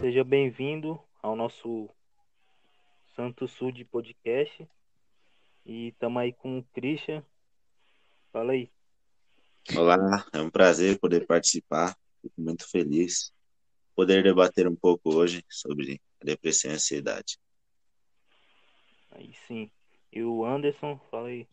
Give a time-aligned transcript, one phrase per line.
[0.00, 1.88] seja bem-vindo ao nosso
[3.14, 4.68] Santo Sul de podcast.
[5.64, 7.24] E estamos aí com o Christian.
[8.32, 8.70] Fala aí.
[9.74, 9.96] Olá,
[10.32, 11.96] é um prazer poder participar.
[12.20, 13.32] Fico muito feliz
[13.94, 17.38] poder debater um pouco hoje sobre depressão e ansiedade.
[19.12, 19.70] Aí sim.
[20.12, 21.48] E o Anderson, fala aí.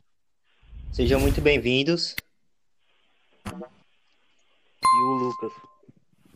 [0.92, 2.16] Sejam muito bem-vindos.
[3.46, 5.54] E o Lucas.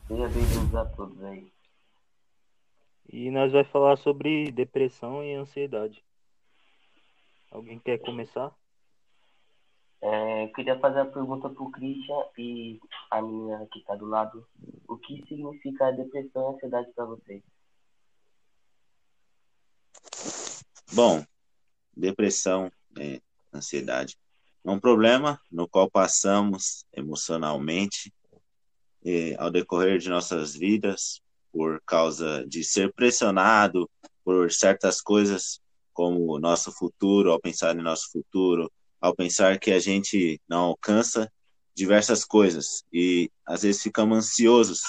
[0.07, 1.56] Seja bem-vindos a todos aí.
[3.09, 6.03] E nós vai falar sobre depressão e ansiedade.
[7.49, 8.53] Alguém quer começar?
[10.01, 12.79] É, eu queria fazer a pergunta pro Christian e
[13.09, 14.45] a menina que tá do lado.
[14.87, 17.41] O que significa depressão e ansiedade para vocês?
[20.93, 21.23] Bom,
[21.95, 23.19] depressão, né,
[23.53, 24.17] ansiedade,
[24.63, 28.13] é um problema no qual passamos emocionalmente
[29.05, 31.21] eh, ao decorrer de nossas vidas
[31.57, 33.89] por causa de ser pressionado
[34.23, 35.59] por certas coisas
[35.91, 40.65] como o nosso futuro, ao pensar em nosso futuro, ao pensar que a gente não
[40.65, 41.33] alcança
[41.73, 44.83] diversas coisas e às vezes ficamos ansiosos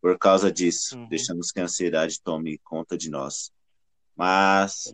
[0.00, 1.08] por causa disso, uhum.
[1.08, 3.52] deixamos que a ansiedade tome conta de nós.
[4.16, 4.92] Mas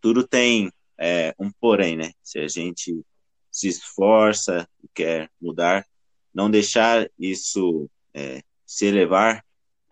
[0.00, 2.12] tudo tem é, um porém, né?
[2.22, 3.04] Se a gente
[3.50, 5.86] se esforça e quer mudar,
[6.32, 9.44] não deixar isso é, se elevar,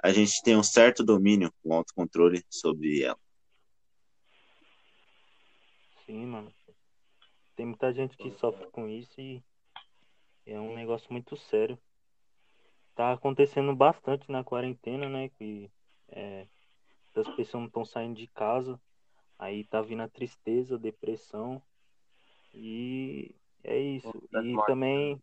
[0.03, 3.19] a gente tem um certo domínio, um autocontrole sobre ela.
[6.07, 6.53] Sim, mano.
[7.55, 9.43] Tem muita gente que sofre com isso e
[10.47, 11.79] é um negócio muito sério.
[12.95, 15.29] Tá acontecendo bastante na quarentena, né?
[15.39, 15.71] Que
[16.09, 16.47] é,
[17.15, 18.81] as pessoas não estão saindo de casa.
[19.39, 21.63] Aí tá vindo a tristeza, a depressão.
[22.55, 24.11] E é isso.
[24.43, 25.23] E também.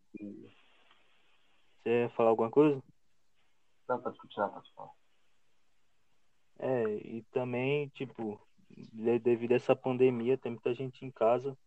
[1.83, 2.81] Você ia falar alguma coisa?
[3.87, 4.91] Não, pode continuar, pode falar.
[6.59, 8.39] É, e também, tipo,
[8.69, 11.57] devido a essa pandemia, tem muita gente em casa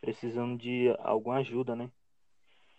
[0.00, 1.90] precisando de alguma ajuda, né?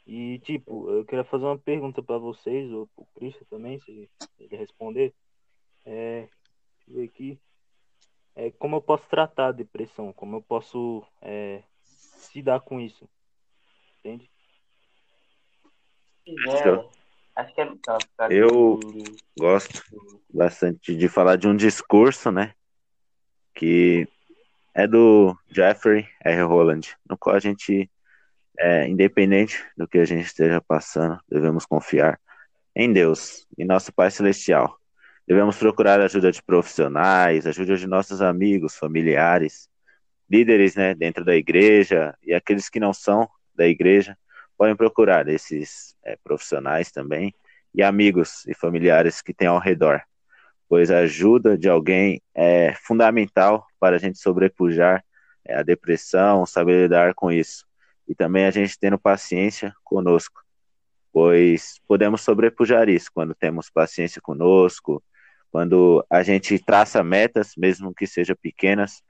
[0.06, 4.56] E, tipo, eu queria fazer uma pergunta para vocês, ou pro Cristo também, se ele
[4.58, 5.14] responder.
[5.86, 6.28] É,
[6.78, 7.40] deixa eu ver aqui.
[8.36, 10.12] É, como eu posso tratar a depressão?
[10.12, 13.08] Como eu posso é, se dar com isso?
[14.00, 14.30] Entende?
[16.28, 17.03] É,
[17.36, 17.68] acho que é
[18.30, 18.80] Eu
[19.38, 19.82] gosto
[20.34, 22.54] bastante de falar de um discurso, né?
[23.54, 24.08] Que
[24.74, 26.42] é do Jeffrey R.
[26.42, 27.90] Holland, no qual a gente,
[28.58, 32.20] é, independente do que a gente esteja passando, devemos confiar
[32.76, 34.80] em Deus, em nosso Pai Celestial.
[35.28, 39.70] Devemos procurar a ajuda de profissionais, ajuda de nossos amigos, familiares,
[40.30, 44.18] líderes né, dentro da igreja e aqueles que não são da igreja
[44.64, 47.34] podem procurar esses é, profissionais também
[47.76, 50.02] e amigos e familiares que têm ao redor
[50.74, 55.06] pois a ajuda de alguém é fundamental para a gente sobrepujar
[55.46, 57.64] é, a depressão, saber lidar com isso.
[58.08, 60.42] E também a gente tendo paciência conosco,
[61.12, 65.04] pois podemos sobrepujar isso quando temos paciência conosco,
[65.52, 69.04] quando a gente traça metas, mesmo que sejam pequenas,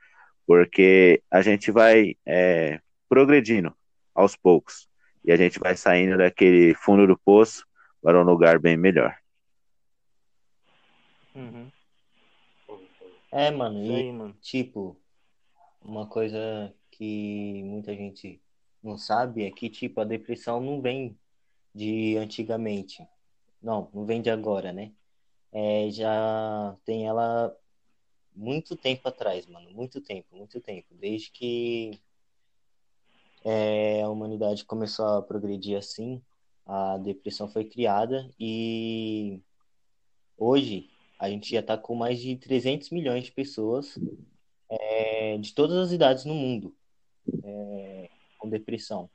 [0.46, 3.74] porque a gente vai é, progredindo
[4.14, 4.90] aos poucos
[5.24, 7.66] e a gente vai saindo daquele fundo do poço
[8.02, 9.16] para um lugar bem melhor.
[11.36, 11.72] Uhum.
[13.32, 14.36] É, mano, e aí, mano.
[14.42, 14.96] tipo,
[15.82, 18.40] uma coisa que muita gente
[18.84, 21.18] não sabe é que, tipo, a depressão não vem
[21.74, 23.08] de antigamente.
[23.62, 24.92] Não, não vem de agora, né?
[25.52, 27.56] É, já tem ela
[28.36, 29.72] muito tempo atrás, mano.
[29.72, 30.94] Muito tempo, muito tempo.
[30.96, 32.00] Desde que
[33.44, 36.22] é, a humanidade começou a progredir assim,
[36.66, 39.42] a depressão foi criada e
[40.38, 40.90] hoje
[41.20, 44.00] a gente já está com mais de 300 milhões de pessoas
[44.70, 46.76] é, de todas as idades no mundo
[47.44, 49.10] é, com depressão.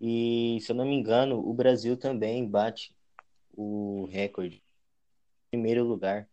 [0.00, 2.94] E, se eu não me engano, o Brasil também bate
[3.56, 4.62] o recorde,
[5.50, 6.28] primeiro lugar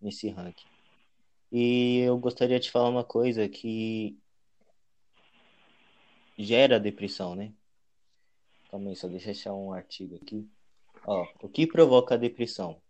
[0.00, 0.66] nesse ranking.
[1.52, 4.18] E eu gostaria de falar uma coisa que
[6.36, 7.52] gera depressão, né?
[8.70, 10.48] Calma aí, só deixa eu achar um artigo aqui.
[11.06, 12.80] Ó, o que provoca a depressão?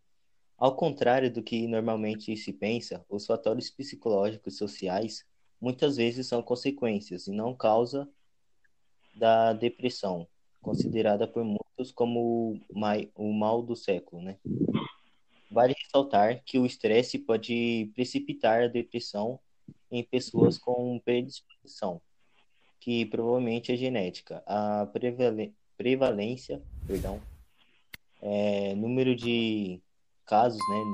[0.56, 5.26] Ao contrário do que normalmente se pensa, os fatores psicológicos e sociais
[5.61, 8.08] muitas vezes são consequências e não causa
[9.14, 10.26] da depressão,
[10.62, 12.61] considerada por muitos como
[13.14, 14.38] o mal do século, né?
[15.50, 19.38] Vale ressaltar que o estresse pode precipitar a depressão
[19.91, 22.00] em pessoas com predisposição,
[22.84, 24.42] que provavelmente é genética.
[24.46, 24.86] A
[25.78, 27.19] prevalência, perdão,
[28.20, 29.81] é, número de
[30.26, 30.84] casos, né,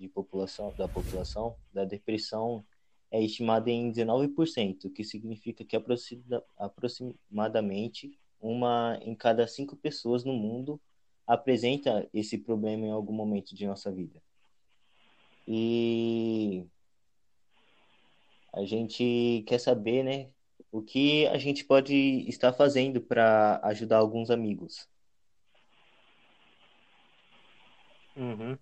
[0.00, 2.64] de população, da população da depressão
[3.10, 5.76] é estimada em 19%, o que significa que
[6.56, 10.80] aproximadamente uma em cada cinco pessoas no mundo
[11.26, 14.18] apresenta esse problema em algum momento de nossa vida.
[15.46, 16.64] E
[18.50, 20.30] a gente quer saber, né,
[20.70, 21.94] o que a gente pode
[22.28, 24.88] estar fazendo para ajudar alguns amigos.
[28.16, 28.58] Uhum.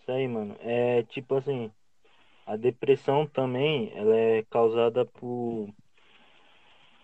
[0.00, 0.56] Isso aí, mano.
[0.60, 1.70] É tipo assim,
[2.46, 5.68] a depressão também, ela é causada por,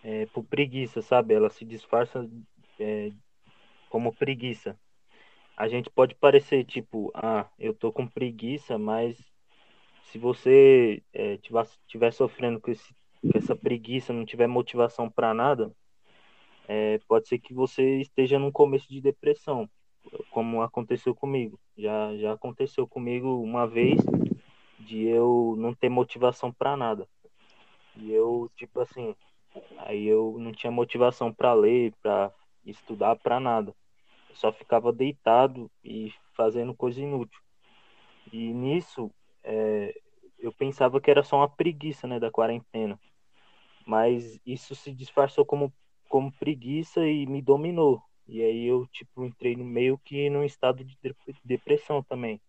[0.03, 1.35] é, por preguiça, sabe?
[1.35, 2.29] Ela se disfarça
[2.79, 3.11] é,
[3.89, 4.79] como preguiça.
[5.57, 9.17] A gente pode parecer tipo, ah, eu tô com preguiça, mas
[10.05, 11.39] se você é,
[11.87, 12.95] tiver, sofrendo com, esse,
[13.35, 15.73] essa preguiça, não tiver motivação para nada,
[16.69, 19.69] é, pode ser que você esteja num começo de depressão,
[20.31, 21.59] como aconteceu comigo.
[21.77, 24.01] Já, já aconteceu comigo uma vez
[24.79, 27.09] de eu não ter motivação para nada.
[27.97, 29.15] E eu, tipo assim,
[29.79, 32.33] aí eu não tinha motivação para ler, para
[32.65, 33.75] estudar, para nada.
[34.29, 37.41] Eu só ficava deitado e fazendo coisa inútil.
[38.33, 39.11] E nisso,
[39.43, 39.95] é,
[40.39, 42.99] eu pensava que era só uma preguiça, né, da quarentena.
[43.91, 45.75] Mas isso se disfarçou como,
[46.09, 48.01] como preguiça e me dominou.
[48.29, 50.97] E aí eu, tipo, entrei no meio que num estado de
[51.45, 52.41] depressão também.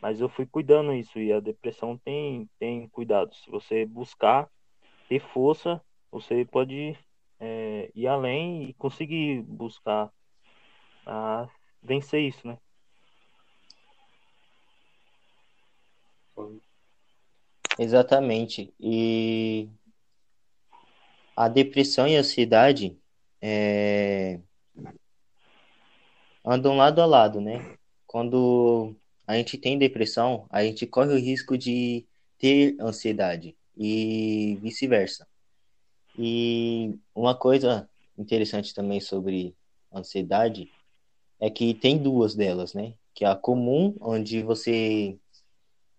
[0.00, 3.34] Mas eu fui cuidando isso e a depressão tem, tem cuidado.
[3.34, 4.50] Se você buscar
[5.10, 5.78] ter força,
[6.10, 6.98] você pode
[7.38, 10.10] é, ir além e conseguir buscar
[11.04, 11.46] a
[11.82, 12.56] vencer isso, né?
[17.78, 18.72] Exatamente.
[18.80, 19.68] E
[21.36, 22.96] a depressão e a ansiedade
[23.42, 24.40] é...
[26.44, 27.76] andam lado a lado, né?
[28.06, 28.96] Quando
[29.26, 32.06] a gente tem depressão, a gente corre o risco de
[32.38, 35.26] ter ansiedade e vice-versa.
[36.18, 39.54] E uma coisa interessante também sobre
[39.92, 40.72] ansiedade
[41.38, 42.94] é que tem duas delas, né?
[43.14, 45.18] Que é a comum, onde você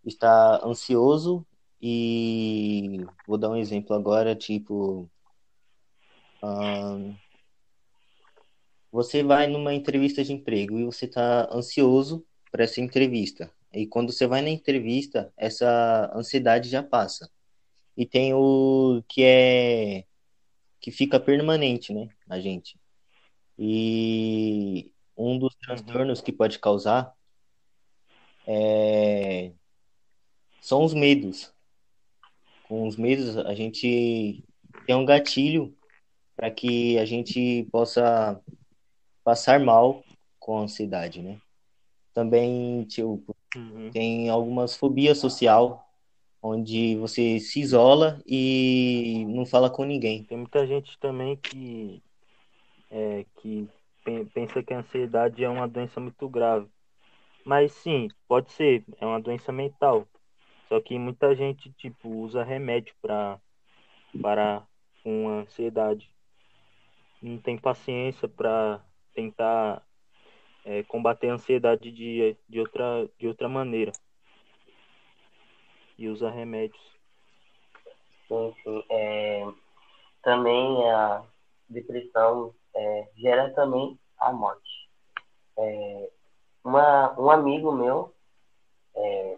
[0.04, 1.46] está ansioso
[1.80, 5.08] e vou dar um exemplo agora, tipo
[8.92, 13.52] você vai numa entrevista de emprego e você está ansioso para essa entrevista.
[13.74, 17.30] E quando você vai na entrevista, essa ansiedade já passa.
[17.96, 20.06] E tem o que é
[20.80, 22.80] que fica permanente, né, na gente.
[23.58, 27.14] E um dos transtornos que pode causar
[28.46, 29.52] é...
[30.62, 31.52] são os medos.
[32.68, 34.44] Com os medos, a gente
[34.86, 35.76] tem um gatilho
[36.38, 38.40] para que a gente possa
[39.24, 40.04] passar mal
[40.40, 41.42] com a ansiedade, né?
[42.14, 43.90] Também tipo, uhum.
[43.92, 45.84] tem algumas fobias social,
[46.42, 50.24] onde você se isola e não fala com ninguém.
[50.24, 52.02] Tem muita gente também que,
[52.92, 53.68] é, que
[54.34, 56.68] pensa que a ansiedade é uma doença muito grave.
[57.44, 60.08] Mas sim, pode ser, é uma doença mental.
[60.70, 63.40] Só que muita gente tipo usa remédio para
[64.22, 64.68] parar
[65.04, 66.12] com a ansiedade.
[67.22, 68.82] Não tem paciência para
[69.14, 69.84] tentar
[70.64, 73.92] é, combater a ansiedade de, de, outra, de outra maneira.
[75.98, 76.82] E usa remédios.
[78.28, 78.84] Sim, sim.
[78.90, 79.48] É,
[80.22, 81.24] também a
[81.70, 84.90] depressão é, gera também a morte.
[85.58, 86.10] É,
[86.64, 88.14] uma, um amigo meu
[88.96, 89.38] é,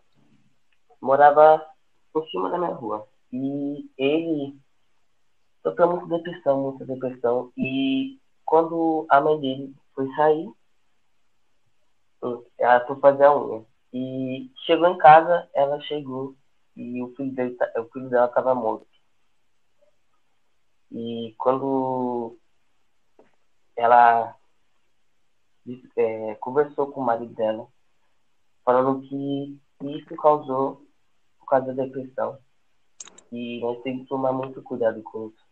[0.99, 1.65] morava
[2.11, 3.07] por cima da minha rua.
[3.31, 4.57] E ele
[5.69, 7.51] sofreu muita depressão, muita depressão.
[7.57, 10.51] E quando a mãe dele foi sair,
[12.57, 13.65] ela foi fazer a unha.
[13.93, 16.35] E chegou em casa, ela chegou
[16.75, 18.87] e o filho, dele, o filho dela estava morto.
[20.91, 22.37] E quando
[23.75, 24.35] ela
[25.97, 27.67] é, conversou com o marido dela,
[28.63, 30.85] falando que isso causou
[31.39, 32.37] por causa da depressão.
[33.31, 35.48] E nós temos que tomar muito cuidado com isso.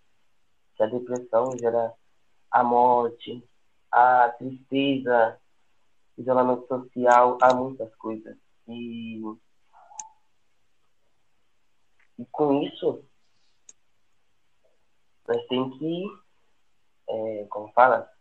[0.77, 1.93] Que a depressão gera
[2.51, 3.43] a morte,
[3.91, 5.39] a tristeza,
[6.17, 8.37] isolamento social, há muitas coisas.
[8.67, 9.21] E,
[12.19, 13.03] e com isso,
[15.27, 16.03] nós temos que,
[17.09, 18.11] é, como fala?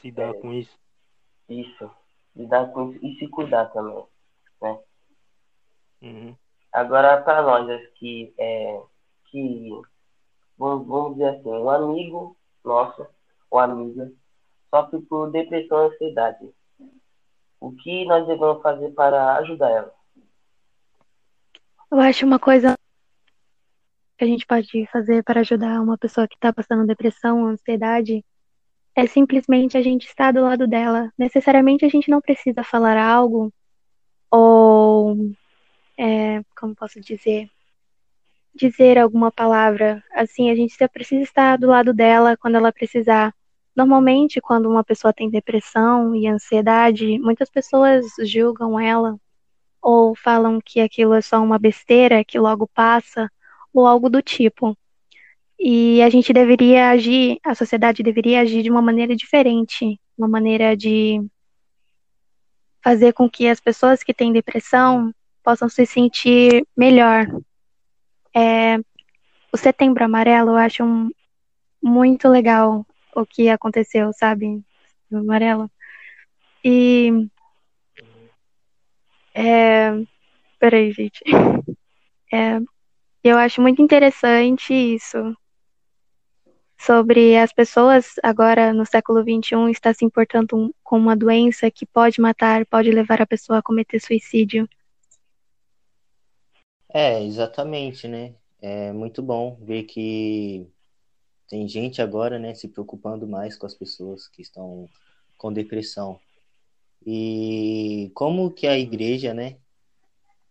[0.00, 0.78] Se dar é, com isso.
[1.48, 1.90] Isso,
[2.34, 4.04] lidar com isso e se cuidar também,
[4.60, 4.80] né?
[6.02, 6.36] Uhum.
[6.72, 8.82] Agora, para nós que, é,
[9.36, 9.70] que
[10.56, 13.06] vamos, vamos dizer assim, um amigo nosso,
[13.50, 14.10] ou amiga,
[14.70, 16.50] sofre por depressão e ansiedade.
[17.60, 19.94] O, que nós devemos fazer para ajudar ela?
[21.90, 22.78] Eu acho uma coisa
[24.16, 28.24] que a gente pode fazer para ajudar uma pessoa que está passando depressão, ansiedade,
[28.94, 31.12] é simplesmente a gente estar do lado dela.
[31.18, 33.52] Necessariamente a gente não precisa falar algo
[34.30, 35.14] ou,
[35.98, 37.50] é, como posso dizer,
[38.56, 40.02] dizer alguma palavra.
[40.14, 43.34] Assim, a gente precisa estar do lado dela quando ela precisar.
[43.74, 49.18] Normalmente, quando uma pessoa tem depressão e ansiedade, muitas pessoas julgam ela
[49.82, 53.30] ou falam que aquilo é só uma besteira que logo passa
[53.72, 54.76] ou algo do tipo.
[55.58, 60.76] E a gente deveria agir, a sociedade deveria agir de uma maneira diferente, uma maneira
[60.76, 61.24] de
[62.82, 67.26] fazer com que as pessoas que têm depressão possam se sentir melhor.
[68.36, 68.76] É,
[69.50, 71.10] o Setembro Amarelo eu acho um,
[71.82, 74.62] muito legal o que aconteceu, sabe?
[75.10, 75.70] No amarelo.
[76.62, 77.28] E.
[79.34, 79.90] É,
[80.58, 81.22] peraí, gente.
[82.32, 82.58] É,
[83.22, 85.16] eu acho muito interessante isso.
[86.76, 92.20] Sobre as pessoas agora no século XXI estar se importando com uma doença que pode
[92.20, 94.68] matar, pode levar a pessoa a cometer suicídio.
[96.88, 98.34] É, exatamente, né?
[98.60, 100.66] É muito bom ver que
[101.48, 104.88] tem gente agora, né, se preocupando mais com as pessoas que estão
[105.38, 106.18] com depressão.
[107.06, 109.58] E como que a igreja, né,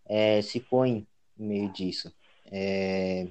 [0.06, 1.06] é, se põe
[1.38, 2.14] no meio disso?
[2.46, 3.28] É,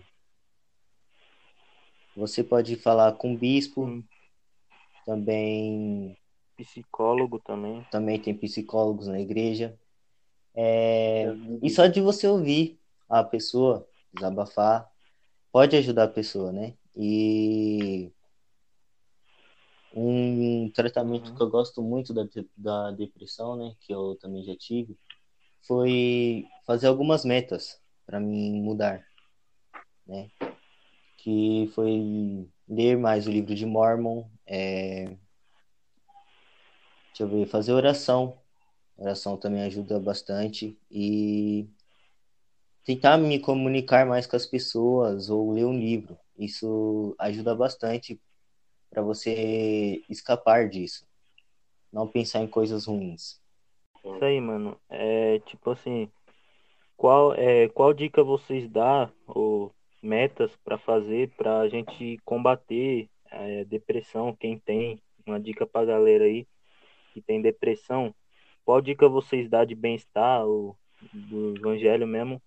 [2.16, 4.04] você pode falar com o bispo, hum.
[5.06, 6.16] também
[6.56, 7.84] psicólogo também.
[7.90, 9.78] Também tem psicólogos na igreja.
[10.54, 11.26] É,
[11.62, 12.78] e só de você ouvir
[13.20, 14.90] a pessoa desabafar
[15.52, 16.74] pode ajudar a pessoa, né?
[16.96, 18.12] E
[19.94, 21.36] um tratamento uhum.
[21.36, 24.98] que eu gosto muito da, da depressão, né, que eu também já tive,
[25.62, 29.06] foi fazer algumas metas para mim mudar,
[30.04, 30.28] né?
[31.18, 35.04] Que foi ler mais o livro de Mormon, é...
[37.06, 38.36] deixa eu ver, fazer oração.
[38.96, 41.68] Oração também ajuda bastante e
[42.84, 46.18] tentar me comunicar mais com as pessoas ou ler um livro.
[46.38, 48.20] Isso ajuda bastante
[48.90, 51.06] para você escapar disso.
[51.92, 53.40] Não pensar em coisas ruins.
[54.04, 54.78] Isso aí, mano.
[54.90, 56.10] É tipo assim,
[56.96, 59.72] qual é qual dica vocês dá ou
[60.02, 64.36] metas para fazer para a gente combater é, depressão?
[64.36, 66.46] Quem tem uma dica para galera aí
[67.14, 68.14] que tem depressão?
[68.64, 70.76] Qual dica vocês dá de bem-estar ou
[71.12, 72.42] do evangelho mesmo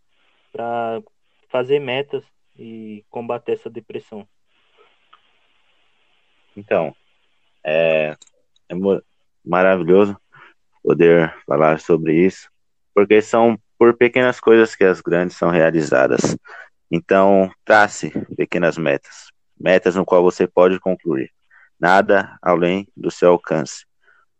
[0.58, 1.04] para
[1.50, 2.24] fazer metas
[2.58, 4.28] e combater essa depressão?
[6.56, 6.96] Então,
[7.64, 8.16] é,
[8.68, 8.76] é
[9.46, 10.20] maravilhoso
[10.82, 12.50] poder falar sobre isso,
[12.96, 16.36] porque são por pequenas coisas que as grandes são realizadas.
[16.90, 19.28] Então, trace pequenas metas,
[19.60, 21.32] metas no qual você pode concluir,
[21.80, 23.86] nada além do seu alcance,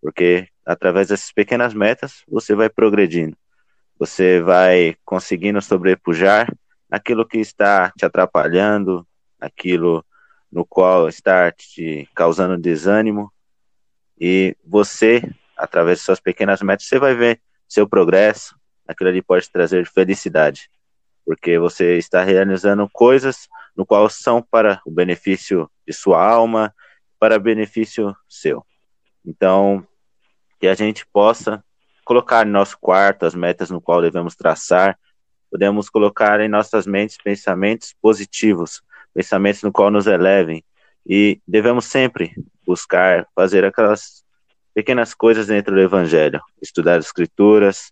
[0.02, 3.38] porque através dessas pequenas metas você vai progredindo,
[4.00, 6.54] você vai conseguindo sobrepujar
[6.90, 9.06] aquilo que está te atrapalhando,
[9.40, 10.06] aquilo
[10.52, 13.32] no qual está te causando desânimo,
[14.20, 15.22] e você,
[15.58, 18.56] através de suas pequenas metas, você vai ver seu progresso,
[18.88, 20.70] aquilo ali pode trazer felicidade,
[21.26, 26.74] porque você está realizando coisas no qual são para o benefício de sua alma,
[27.20, 28.66] para benefício seu.
[29.26, 29.86] Então,
[30.60, 31.64] que a gente possa
[32.08, 34.98] colocar em nosso quarto as metas no qual devemos traçar,
[35.52, 38.82] podemos colocar em nossas mentes pensamentos positivos,
[39.14, 40.64] pensamentos no qual nos elevem,
[41.06, 42.34] e devemos sempre
[42.66, 44.24] buscar fazer aquelas
[44.74, 47.92] pequenas coisas dentro do Evangelho, estudar as Escrituras,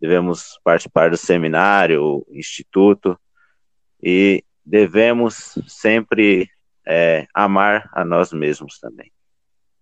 [0.00, 3.18] devemos participar do seminário, instituto,
[4.00, 6.48] e devemos sempre
[6.86, 9.10] é, amar a nós mesmos também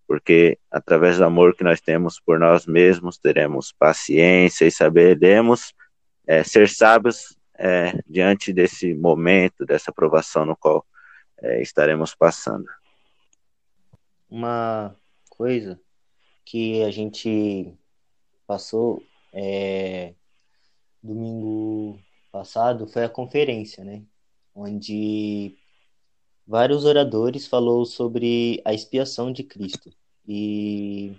[0.06, 5.72] porque através do amor que nós temos por nós mesmos, teremos paciência e saberemos
[6.26, 10.84] é, ser sábios é, diante desse momento, dessa aprovação no qual
[11.40, 12.66] é, estaremos passando.
[14.28, 14.96] Uma
[15.30, 15.80] coisa
[16.44, 17.72] que a gente
[18.46, 19.02] passou
[21.04, 22.00] domingo
[22.32, 24.02] passado foi a conferência, né?
[24.54, 25.56] Onde
[26.46, 29.90] vários oradores falou sobre a expiação de Cristo.
[30.26, 31.14] E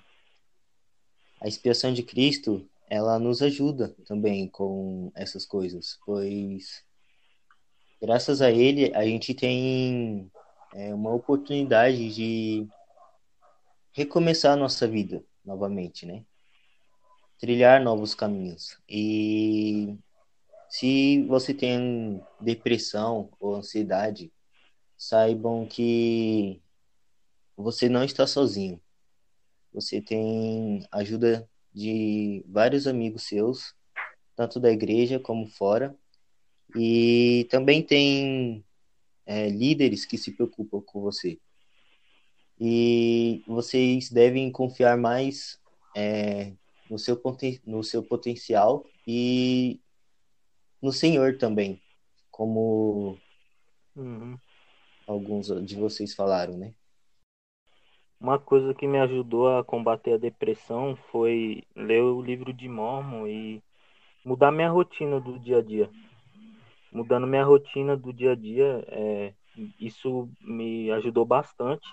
[1.41, 6.83] a expiação de Cristo, ela nos ajuda também com essas coisas, pois
[8.01, 10.31] graças a ele a gente tem
[10.73, 12.67] é, uma oportunidade de
[13.93, 16.23] recomeçar a nossa vida novamente, né?
[17.39, 18.77] trilhar novos caminhos.
[18.89, 19.97] E
[20.69, 24.31] se você tem depressão ou ansiedade,
[24.97, 26.61] saibam que
[27.55, 28.79] você não está sozinho.
[29.73, 33.75] Você tem ajuda de vários amigos seus,
[34.35, 35.95] tanto da igreja como fora.
[36.75, 38.65] E também tem
[39.25, 41.39] é, líderes que se preocupam com você.
[42.59, 45.59] E vocês devem confiar mais
[45.95, 46.53] é,
[46.89, 47.21] no, seu
[47.65, 49.79] no seu potencial e
[50.81, 51.81] no Senhor também,
[52.31, 53.17] como
[53.95, 54.37] uhum.
[55.07, 56.73] Alguns de vocês falaram, né?
[58.19, 63.27] Uma coisa que me ajudou a combater a depressão foi ler o livro de Mormon
[63.27, 63.61] e
[64.23, 65.89] mudar minha rotina do dia a dia.
[66.91, 69.33] Mudando minha rotina do dia a dia, é,
[69.79, 71.87] isso me ajudou bastante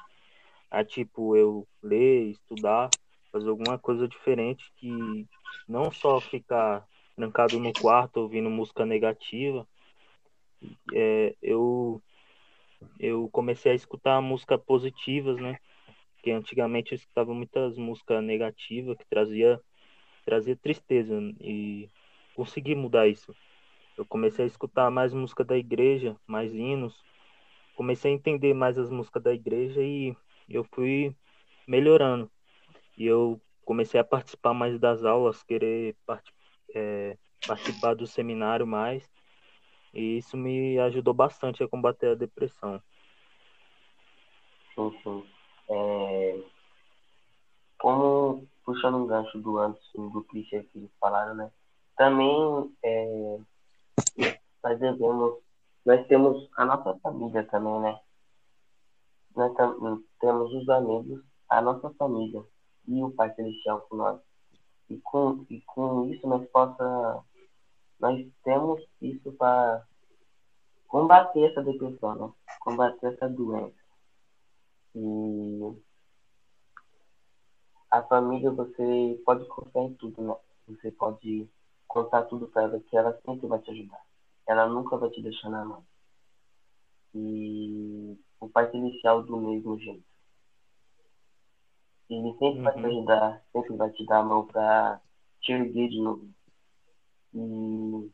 [0.71, 2.90] a, tipo, eu ler, estudar,
[3.31, 5.26] fazer alguma coisa diferente que
[5.69, 9.66] não só ficar trancado no quarto ouvindo música negativa.
[10.95, 12.00] É, eu,
[12.99, 15.59] eu comecei a escutar músicas positivas, né?
[16.15, 19.61] Porque antigamente eu escutava muitas músicas negativas que trazia,
[20.25, 21.89] trazia tristeza e
[22.35, 23.35] consegui mudar isso.
[23.97, 26.95] Eu comecei a escutar mais música da igreja, mais hinos.
[27.75, 30.17] Comecei a entender mais as músicas da igreja e
[30.49, 31.15] eu fui
[31.67, 32.31] melhorando.
[32.97, 36.33] E eu comecei a participar mais das aulas, querer part
[36.75, 39.09] é, participar do seminário mais.
[39.92, 42.80] E isso me ajudou bastante a combater a depressão.
[44.75, 45.26] Sim, sim.
[45.68, 46.40] É,
[47.78, 51.50] como puxando um gancho do Anderson do Christian que eles falaram, né?
[51.96, 53.38] Também é,
[54.62, 55.38] nós devemos,
[55.84, 58.00] nós temos a nossa família também, né?
[59.34, 59.52] Nós
[60.20, 62.42] temos os amigos, a nossa família
[62.87, 64.20] e o Pai Celestial com nós.
[64.88, 67.24] E com, e com isso nós possa,
[68.03, 69.87] nós temos isso para
[70.88, 72.33] combater essa depressão, né?
[72.61, 73.81] combater essa doença.
[74.95, 75.73] E
[77.88, 80.35] a família você pode confiar em tudo, né?
[80.67, 81.49] Você pode
[81.87, 84.05] contar tudo para ela que ela sempre vai te ajudar.
[84.49, 85.85] Ela nunca vai te deixar na mão.
[87.15, 90.03] E o Pai Celestial do mesmo jeito.
[92.11, 92.65] Ele sempre uhum.
[92.65, 92.87] vai te uhum.
[92.87, 95.01] ajudar, sempre vai te dar a mão para
[95.41, 96.29] te erguer de novo.
[97.35, 98.11] E,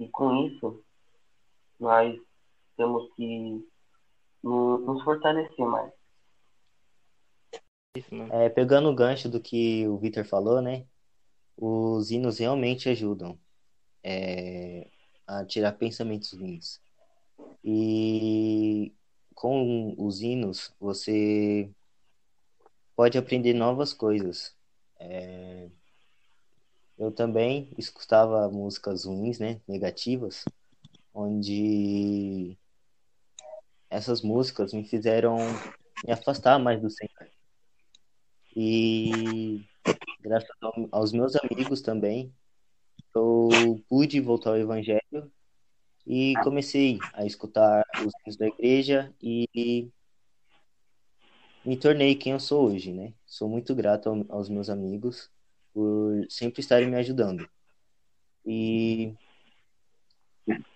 [0.00, 0.82] e com isso,
[1.78, 2.18] nós
[2.76, 3.66] temos que
[4.42, 5.92] nos fortalecer mais.
[8.30, 10.86] É, pegando o gancho do que o Victor falou, né?
[11.56, 13.38] Os hinos realmente ajudam
[14.02, 14.88] é,
[15.26, 16.80] a tirar pensamentos ruins.
[17.64, 18.94] E
[19.34, 21.70] com os hinos você
[22.94, 24.56] pode aprender novas coisas.
[25.00, 25.68] É,
[26.98, 30.44] eu também escutava músicas ruins, né, negativas,
[31.14, 32.58] onde
[33.88, 35.38] essas músicas me fizeram
[36.04, 37.30] me afastar mais do Senhor.
[38.54, 39.64] E
[40.20, 40.50] graças
[40.90, 42.34] aos meus amigos também,
[43.14, 45.32] eu pude voltar ao Evangelho
[46.06, 49.88] e comecei a escutar os hinos da igreja e
[51.64, 53.12] me tornei quem eu sou hoje, né?
[53.26, 55.30] Sou muito grato aos meus amigos
[55.78, 57.48] por sempre estarem me ajudando.
[58.44, 59.14] E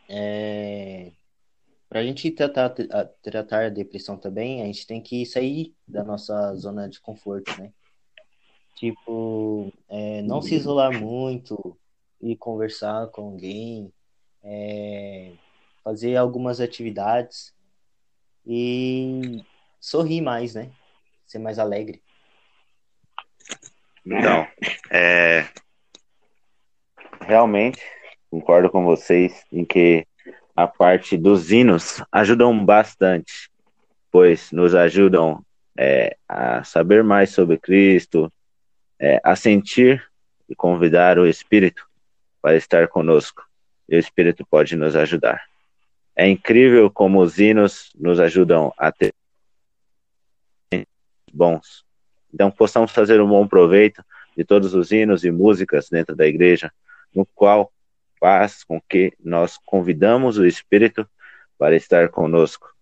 [0.09, 1.11] é,
[1.89, 6.05] para a gente tratar, a, tratar a depressão também, a gente tem que sair da
[6.05, 7.73] nossa zona de conforto, né?
[8.77, 11.77] Tipo, é, não se isolar muito
[12.21, 13.93] e conversar com alguém,
[14.41, 15.33] é,
[15.83, 17.53] fazer algumas atividades
[18.47, 19.45] e
[19.81, 20.71] sorrir mais, né?
[21.27, 22.01] Ser mais alegre.
[24.05, 24.47] Então,
[24.91, 25.47] é...
[27.21, 27.81] realmente
[28.31, 30.07] concordo com vocês em que
[30.57, 33.51] a parte dos hinos ajudam bastante,
[34.11, 35.45] pois nos ajudam
[35.79, 38.33] é, a saber mais sobre Cristo,
[38.99, 40.03] é, a sentir
[40.49, 41.87] e convidar o Espírito
[42.41, 43.43] para estar conosco.
[43.89, 45.45] E o Espírito pode nos ajudar.
[46.17, 49.13] É incrível como os hinos nos ajudam a ter
[51.33, 51.85] bons.
[52.33, 54.03] Então, possamos fazer um bom proveito
[54.37, 56.73] de todos os hinos e músicas dentro da igreja,
[57.15, 57.71] no qual
[58.19, 61.09] faz com que nós convidamos o Espírito
[61.59, 62.73] para estar conosco.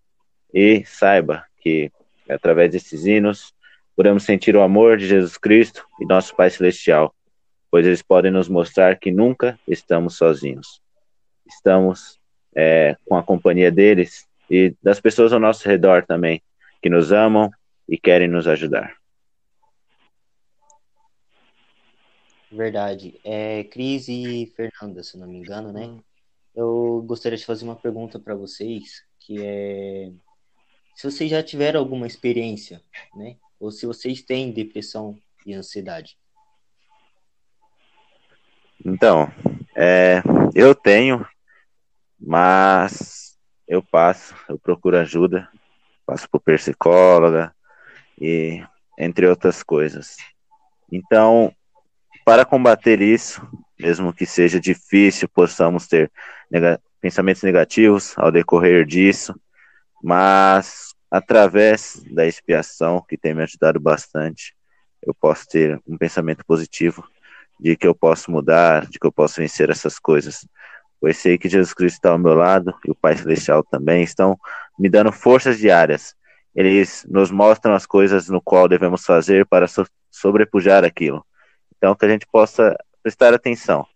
[0.53, 1.91] E saiba que,
[2.29, 3.53] através desses hinos,
[3.95, 7.13] podemos sentir o amor de Jesus Cristo e nosso Pai Celestial,
[7.69, 10.81] pois eles podem nos mostrar que nunca estamos sozinhos.
[11.47, 12.19] Estamos
[12.55, 16.41] é, com a companhia deles e das pessoas ao nosso redor também,
[16.81, 17.49] que nos amam
[17.87, 19.00] e querem nos ajudar.
[22.51, 23.19] Verdade.
[23.23, 25.85] É Cris e Fernanda, se não me engano, né?
[25.85, 26.01] Hum.
[26.53, 30.11] Eu gostaria de fazer uma pergunta para vocês, que é
[30.95, 32.81] se vocês já tiveram alguma experiência,
[33.15, 33.37] né?
[33.59, 36.17] Ou se vocês têm depressão e ansiedade.
[38.83, 39.31] Então,
[39.75, 40.21] é,
[40.53, 41.25] eu tenho,
[42.19, 43.37] mas
[43.67, 45.49] eu passo, eu procuro ajuda,
[46.05, 47.55] passo por psicóloga
[48.19, 48.63] e
[48.97, 50.17] entre outras coisas.
[50.91, 51.55] Então,
[52.25, 53.41] para combater isso,
[53.79, 56.11] mesmo que seja difícil, possamos ter
[56.49, 59.33] nega pensamentos negativos ao decorrer disso,
[60.03, 64.55] mas através da expiação, que tem me ajudado bastante,
[65.01, 67.03] eu posso ter um pensamento positivo
[67.59, 70.47] de que eu posso mudar, de que eu posso vencer essas coisas.
[70.99, 74.37] Pois sei que Jesus Cristo está ao meu lado e o Pai Celestial também estão
[74.77, 76.15] me dando forças diárias.
[76.55, 81.25] Eles nos mostram as coisas no qual devemos fazer para so sobrepujar aquilo.
[81.81, 83.87] Então, que a gente possa prestar atenção,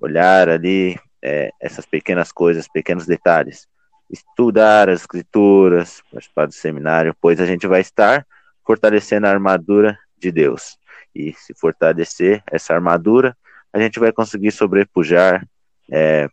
[0.00, 3.68] olhar ali é, essas pequenas coisas, pequenos detalhes,
[4.10, 8.26] estudar as escrituras, participar do seminário, pois a gente vai estar
[8.66, 10.76] fortalecendo a armadura de Deus.
[11.14, 13.36] E se fortalecer essa armadura,
[13.72, 15.46] a gente vai conseguir sobrepujar
[15.88, 16.28] é,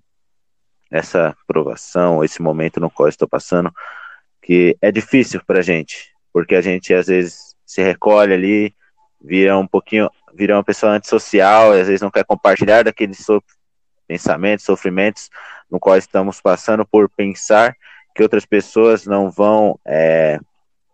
[0.90, 3.72] essa provação, esse momento no qual estou passando,
[4.42, 8.76] que é difícil para a gente, porque a gente às vezes se recolhe ali,
[9.22, 13.42] vira um pouquinho, vira uma pessoa antissocial, às vezes não quer compartilhar daqueles so
[14.08, 15.30] pensamentos, sofrimentos
[15.70, 17.76] no qual estamos passando por pensar
[18.16, 20.40] que outras pessoas não vão é,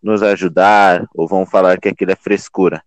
[0.04, 2.84] nos ajudar ou vão falar que aquilo é frescura.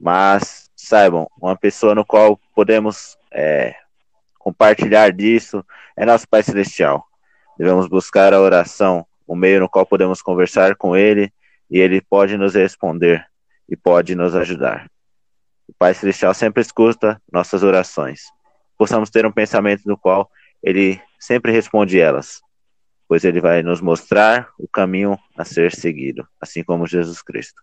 [0.00, 3.74] Mas saibam, uma pessoa no qual podemos é,
[4.38, 5.64] compartilhar disso
[5.96, 7.04] é nosso Pai Celestial.
[7.56, 11.32] Devemos buscar a oração, o meio no qual podemos conversar com Ele
[11.70, 13.24] e Ele pode nos responder
[13.68, 14.90] e pode nos ajudar.
[15.66, 18.22] O Pai Celestial sempre escuta nossas orações.
[18.76, 20.30] Possamos ter um pensamento no qual
[20.62, 22.42] Ele sempre responde elas,
[23.08, 27.62] pois Ele vai nos mostrar o caminho a ser seguido, assim como Jesus Cristo.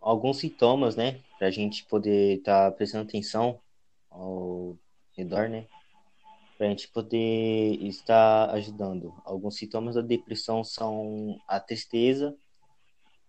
[0.00, 3.60] Alguns sintomas, né, para a gente poder estar tá prestando atenção
[4.10, 4.76] ao
[5.16, 5.66] redor, né,
[6.56, 9.14] para a gente poder estar ajudando.
[9.24, 12.34] Alguns sintomas da depressão são a tristeza,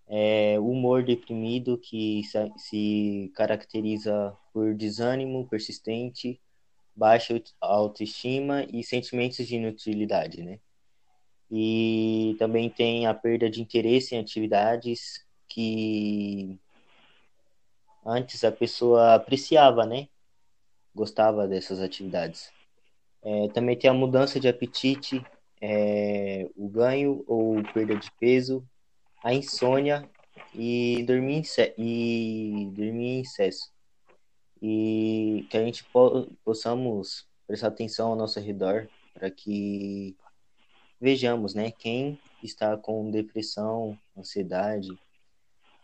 [0.09, 6.41] é, humor deprimido que se, se caracteriza por desânimo persistente,
[6.95, 10.59] baixa autoestima e sentimentos de inutilidade, né?
[11.51, 16.59] E também tem a perda de interesse em atividades que
[18.05, 20.07] antes a pessoa apreciava, né?
[20.93, 22.51] Gostava dessas atividades.
[23.21, 25.23] É, também tem a mudança de apetite,
[25.61, 28.65] é, o ganho ou perda de peso,
[29.23, 30.09] a insônia
[30.53, 33.71] e dormir em, e dormir em excesso.
[34.61, 40.15] E que a gente po possamos prestar atenção ao nosso redor para que
[40.99, 44.89] vejamos, né, quem está com depressão, ansiedade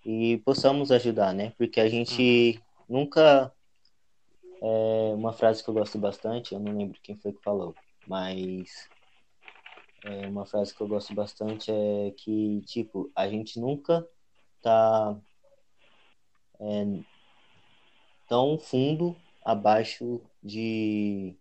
[0.05, 1.53] e possamos ajudar, né?
[1.57, 3.51] Porque a gente nunca
[4.61, 7.73] é uma frase que eu gosto bastante, eu não lembro quem foi que falou,
[8.07, 8.87] mas
[10.05, 14.07] é uma frase que eu gosto bastante é que, tipo, a gente nunca
[14.61, 15.19] tá
[16.59, 16.85] é,
[18.27, 21.35] tão fundo abaixo de.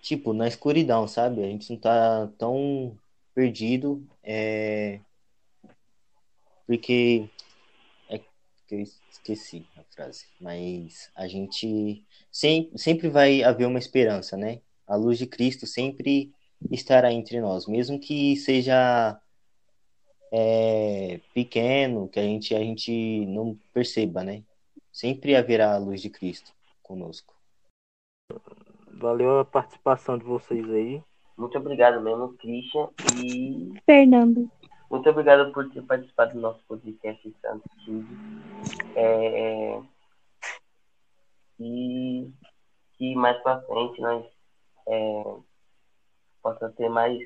[0.00, 1.44] Tipo, na escuridão, sabe?
[1.44, 2.98] A gente não tá tão
[3.34, 4.06] perdido.
[4.22, 5.00] É,
[6.66, 7.28] porque.
[8.08, 8.26] É que
[8.74, 8.80] eu
[9.10, 10.24] esqueci a frase.
[10.40, 12.02] Mas a gente.
[12.32, 14.62] Sempre, sempre vai haver uma esperança, né?
[14.86, 16.32] A luz de Cristo sempre
[16.70, 19.20] estará entre nós, mesmo que seja
[20.32, 24.42] é, pequeno, que a gente, a gente não perceba, né?
[24.92, 27.34] Sempre haverá a luz de Cristo conosco.
[28.92, 31.02] Valeu a participação de vocês aí.
[31.36, 32.88] Muito obrigado mesmo, Christian.
[33.16, 33.72] E.
[33.86, 34.50] Fernando.
[34.90, 38.18] Muito obrigado por ter participado do nosso podcast Santo Studio.
[38.96, 39.80] É...
[41.60, 42.30] E
[42.94, 44.26] que mais pra frente nós
[44.88, 45.24] é...
[46.48, 47.18] possa ter mais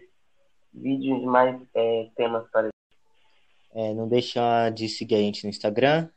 [0.72, 2.68] vídeos, mais é, temas para
[3.74, 6.08] é, não deixa de seguir a gente no Instagram,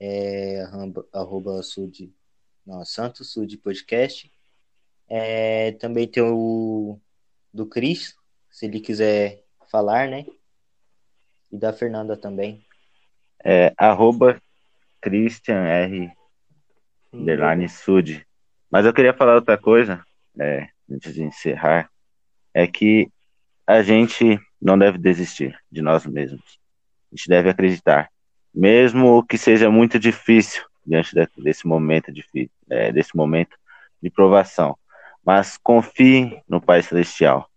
[0.00, 0.64] é,
[1.12, 2.12] arroba sud,
[2.66, 4.32] não, Santos Sud Podcast.
[5.08, 6.98] É, também tem o
[7.54, 8.16] do Cris,
[8.50, 10.26] se ele quiser falar, né?
[11.52, 12.64] E da Fernanda também.
[13.44, 14.40] É, arroba
[15.00, 16.12] Christian R.
[17.12, 18.26] Underline Sud.
[18.68, 20.04] Mas eu queria falar outra coisa,
[20.38, 21.90] é, antes de encerrar,
[22.54, 23.08] é que
[23.66, 26.58] a gente não deve desistir de nós mesmos.
[27.12, 28.10] A gente deve acreditar.
[28.52, 32.24] Mesmo que seja muito difícil, diante desse momento de,
[32.68, 33.56] é, desse momento
[34.02, 34.76] de provação.
[35.24, 37.48] Mas confie no Pai Celestial.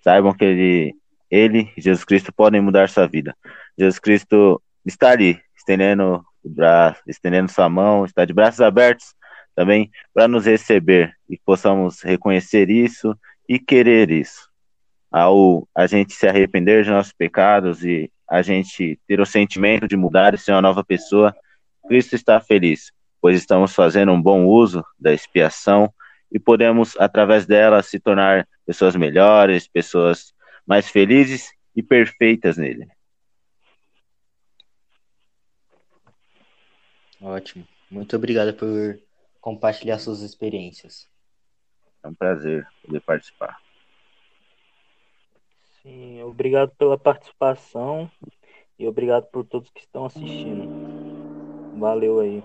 [0.00, 0.94] Saibam que Ele,
[1.30, 3.36] Ele e Jesus Cristo podem mudar sua vida.
[3.78, 9.14] Jesus Cristo está ali, estendendo o braço, estendendo sua mão, está de braços abertos
[9.54, 13.16] também para nos receber e possamos reconhecer isso
[13.50, 14.48] e querer isso.
[15.10, 19.96] Ao a gente se arrepender de nossos pecados e a gente ter o sentimento de
[19.96, 21.34] mudar e ser uma nova pessoa,
[21.88, 25.92] Cristo está feliz, pois estamos fazendo um bom uso da expiação
[26.30, 30.32] e podemos, através dela, se tornar pessoas melhores, pessoas
[30.64, 32.86] mais felizes e perfeitas nele.
[37.20, 37.66] Ótimo.
[37.90, 38.96] Muito obrigado por
[39.40, 41.10] compartilhar suas experiências.
[42.02, 43.58] É um prazer poder participar.
[45.82, 48.10] Sim, obrigado pela participação
[48.78, 50.68] e obrigado por todos que estão assistindo.
[51.78, 52.42] Valeu aí.